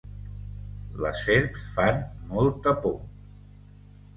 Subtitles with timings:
[1.05, 2.01] Les serps fan
[2.33, 2.99] molta por!